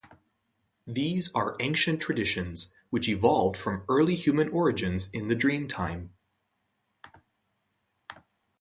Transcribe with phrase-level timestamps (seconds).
[0.87, 6.09] These are ancient traditions which evolved from early human origins in the Dreamtime.